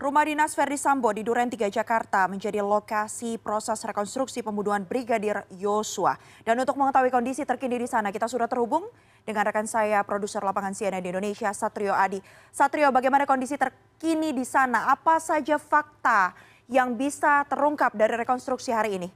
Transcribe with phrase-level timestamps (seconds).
[0.00, 6.16] Rumah dinas Ferdi Sambo di Duren 3 Jakarta menjadi lokasi proses rekonstruksi pembunuhan Brigadir Yosua.
[6.40, 8.88] Dan untuk mengetahui kondisi terkini di sana, kita sudah terhubung
[9.28, 12.16] dengan rekan saya, produser lapangan CNN Indonesia, Satrio Adi.
[12.48, 14.88] Satrio, bagaimana kondisi terkini di sana?
[14.88, 16.32] Apa saja fakta
[16.64, 19.08] yang bisa terungkap dari rekonstruksi hari ini?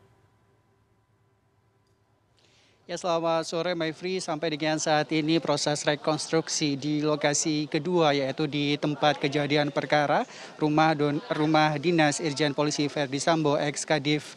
[2.85, 8.77] Ya selamat sore Maifri, sampai dengan saat ini proses rekonstruksi di lokasi kedua yaitu di
[8.77, 10.29] tempat kejadian perkara
[10.61, 14.36] rumah don, rumah dinas Irjen Polisi Verdi Sambo ex Kadif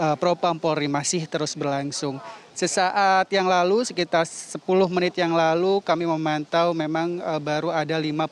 [0.00, 2.16] uh, Propam Polri masih terus berlangsung.
[2.54, 8.30] Sesaat yang lalu, sekitar 10 menit yang lalu, kami memantau memang uh, baru ada 55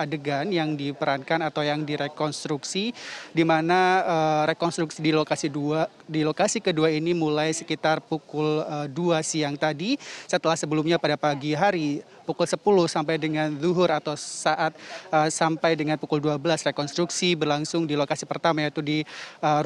[0.00, 2.96] adegan yang diperankan atau yang direkonstruksi,
[3.36, 8.88] di mana uh, rekonstruksi di lokasi dua di lokasi kedua ini mulai sekitar pukul uh,
[8.88, 14.70] 2 siang tadi, setelah sebelumnya pada pagi hari pukul 10 sampai dengan zuhur atau saat
[15.34, 16.38] sampai dengan pukul 12
[16.70, 19.02] rekonstruksi berlangsung di lokasi pertama yaitu di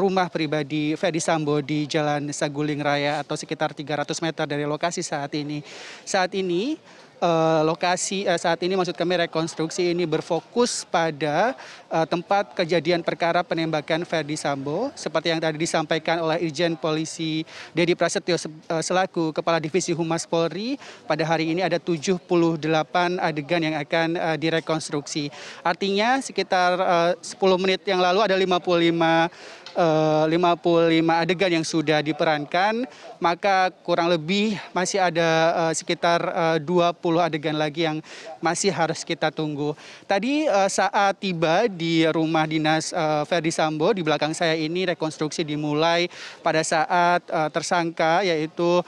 [0.00, 5.30] rumah pribadi Ferdi Sambo di Jalan Saguling Raya atau sekitar 300 meter dari lokasi saat
[5.36, 5.60] ini.
[6.08, 6.80] Saat ini
[7.24, 11.56] uh, lokasi uh, saat ini maksud kami rekonstruksi ini berfokus pada
[11.88, 17.96] uh, tempat kejadian perkara penembakan Ferdi Sambo seperti yang tadi disampaikan oleh Irjen Polisi Dedi
[17.96, 18.36] Prasetyo
[18.80, 20.76] selaku Kepala Divisi Humas Polri
[21.08, 22.20] pada hari ini ada 78
[23.20, 25.28] adegan yang akan direkonstruksi.
[25.64, 29.28] Artinya sekitar uh, 10 menit yang lalu ada 55 uh,
[29.74, 32.86] 55 adegan yang sudah diperankan,
[33.18, 35.28] maka kurang lebih masih ada
[35.68, 37.98] uh, sekitar uh, 20 adegan lagi yang
[38.38, 39.74] masih harus kita tunggu.
[40.06, 42.92] Tadi saat tiba di rumah dinas
[43.26, 46.06] Ferdi Sambo di belakang saya ini rekonstruksi dimulai
[46.44, 48.84] pada saat tersangka yaitu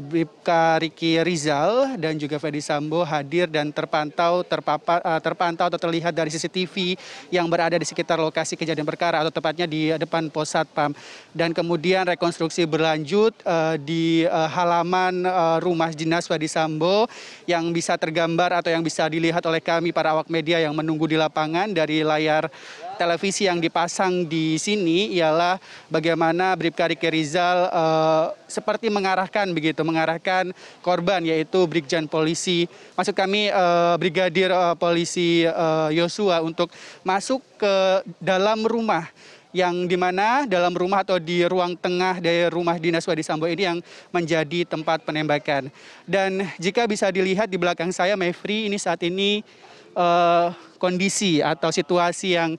[0.00, 6.16] Bribka Riki Rizal dan juga Ferdi Sambo hadir dan terpantau terpapar, uh, terpantau atau terlihat
[6.16, 6.96] dari CCTV
[7.28, 10.96] yang berada di sekitar lokasi kejadian perkara atau tepatnya di depan pos satpam
[11.36, 15.24] dan kemudian rekonstruksi berlanjut uh, di halaman
[15.60, 17.04] rumah dinas Ferdi Sambo
[17.44, 21.20] yang bisa tergambar atau yang bisa dilihat oleh kami para awak media yang menunggu di
[21.20, 22.48] lapangan dari layar
[22.96, 30.52] televisi yang dipasang di sini ialah bagaimana Bribka Riki Rizal uh, seperti mengarahkan begitu, mengarahkan
[30.84, 35.44] korban yaitu Brigjen Polisi, maksud kami uh, Brigadir uh, Polisi
[35.92, 36.72] Yosua untuk
[37.06, 37.74] masuk ke
[38.20, 39.08] dalam rumah
[39.52, 43.68] yang di mana dalam rumah atau di ruang tengah dari rumah dinas Wadi Sambo ini
[43.68, 43.78] yang
[44.08, 45.68] menjadi tempat penembakan.
[46.08, 49.44] Dan jika bisa dilihat di belakang saya, Mevri, ini saat ini
[49.92, 52.58] uh, kondisi atau situasi yang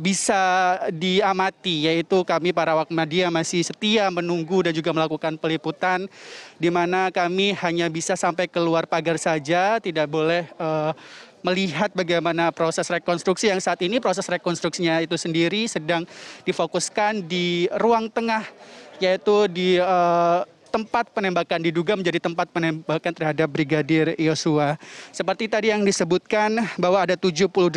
[0.00, 6.08] bisa diamati yaitu kami para awak media masih setia menunggu dan juga melakukan peliputan
[6.56, 10.96] di mana kami hanya bisa sampai keluar pagar saja tidak boleh uh,
[11.44, 16.08] melihat bagaimana proses rekonstruksi yang saat ini proses rekonstruksinya itu sendiri sedang
[16.48, 18.48] difokuskan di ruang tengah
[19.04, 24.78] yaitu di uh, tempat penembakan diduga menjadi tempat penembakan terhadap Brigadir Yosua.
[25.10, 27.74] Seperti tadi yang disebutkan bahwa ada 78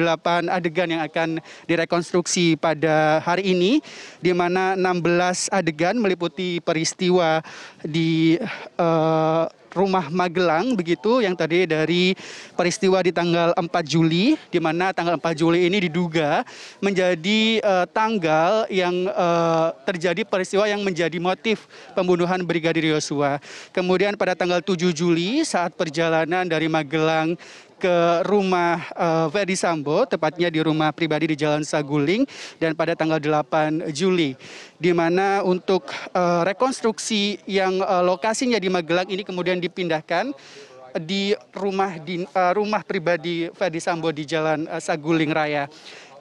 [0.48, 3.82] adegan yang akan direkonstruksi pada hari ini
[4.22, 7.42] di mana 16 adegan meliputi peristiwa
[7.82, 8.38] di
[8.78, 12.14] uh, rumah Magelang begitu yang tadi dari
[12.54, 16.46] peristiwa di tanggal 4 Juli di mana tanggal 4 Juli ini diduga
[16.80, 21.66] menjadi uh, tanggal yang uh, terjadi peristiwa yang menjadi motif
[21.98, 23.42] pembunuhan Brigadir Yosua.
[23.74, 27.36] Kemudian pada tanggal 7 Juli saat perjalanan dari Magelang
[27.84, 32.24] ke rumah uh, Ferdi Sambo, tepatnya di rumah pribadi di Jalan Saguling,
[32.56, 34.40] dan pada tanggal 8 Juli,
[34.80, 40.32] di mana untuk uh, rekonstruksi yang uh, lokasinya di Magelang ini kemudian dipindahkan
[41.04, 42.24] di rumah di,
[42.56, 45.68] rumah pribadi Ferdi Sambo di Jalan Saguling Raya.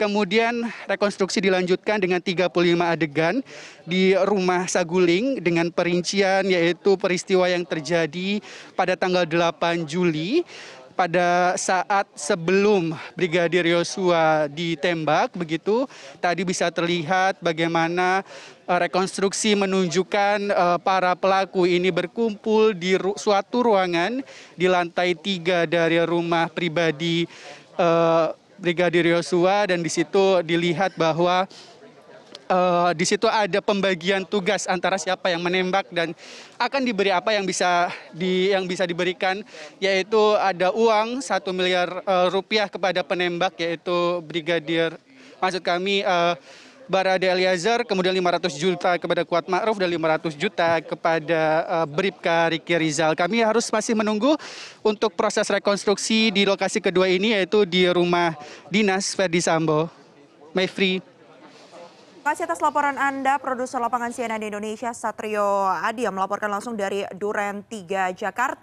[0.01, 2.51] Kemudian rekonstruksi dilanjutkan dengan 35
[2.83, 3.39] adegan
[3.87, 8.43] di rumah Saguling dengan perincian yaitu peristiwa yang terjadi
[8.75, 10.43] pada tanggal 8 Juli
[10.93, 15.89] pada saat sebelum Brigadir Yosua ditembak begitu
[16.21, 18.23] tadi bisa terlihat bagaimana
[18.69, 24.23] uh, rekonstruksi menunjukkan uh, para pelaku ini berkumpul di suatu ruangan
[24.55, 27.25] di lantai tiga dari rumah pribadi
[27.81, 29.67] uh, Brigadir Yosua.
[29.67, 31.51] Dan di situ dilihat bahwa
[32.93, 36.13] di situ ada pembagian tugas antara siapa yang menembak dan
[36.61, 39.41] akan diberi apa yang bisa di yang bisa diberikan
[39.81, 44.93] yaitu ada uang satu miliar uh, rupiah kepada penembak yaitu brigadir
[45.41, 46.37] maksud kami uh,
[46.91, 52.75] Barada Eliezer, kemudian 500 juta kepada Kuat Ma'ruf dan 500 juta kepada uh, Bribka Riki
[52.75, 53.15] Rizal.
[53.15, 54.35] Kami harus masih menunggu
[54.83, 58.35] untuk proses rekonstruksi di lokasi kedua ini yaitu di rumah
[58.69, 59.89] dinas Ferdi Sambo.
[60.53, 61.12] Mayfrey.
[62.23, 67.03] Terima kasih atas laporan Anda, produser lapangan CNN Indonesia Satrio Adi yang melaporkan langsung dari
[67.19, 68.61] Duren 3 Jakarta.